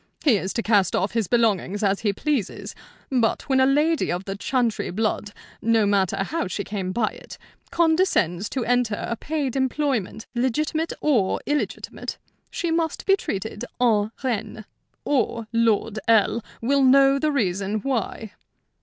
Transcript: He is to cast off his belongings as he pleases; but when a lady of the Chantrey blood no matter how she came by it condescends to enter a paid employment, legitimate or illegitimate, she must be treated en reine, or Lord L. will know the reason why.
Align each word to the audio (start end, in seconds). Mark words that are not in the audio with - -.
He 0.23 0.37
is 0.37 0.51
to 0.53 0.63
cast 0.63 0.95
off 0.95 1.11
his 1.11 1.27
belongings 1.27 1.83
as 1.83 1.99
he 1.99 2.11
pleases; 2.11 2.73
but 3.11 3.43
when 3.47 3.59
a 3.59 3.67
lady 3.67 4.11
of 4.11 4.25
the 4.25 4.35
Chantrey 4.35 4.89
blood 4.89 5.29
no 5.61 5.85
matter 5.85 6.23
how 6.23 6.47
she 6.47 6.63
came 6.63 6.91
by 6.91 7.09
it 7.09 7.37
condescends 7.69 8.49
to 8.49 8.65
enter 8.65 8.95
a 9.07 9.15
paid 9.15 9.55
employment, 9.55 10.25
legitimate 10.33 10.91
or 11.01 11.39
illegitimate, 11.45 12.17
she 12.49 12.71
must 12.71 13.05
be 13.05 13.15
treated 13.15 13.63
en 13.79 14.11
reine, 14.23 14.65
or 15.05 15.45
Lord 15.53 15.99
L. 16.07 16.43
will 16.61 16.81
know 16.81 17.19
the 17.19 17.31
reason 17.31 17.79
why. 17.81 18.31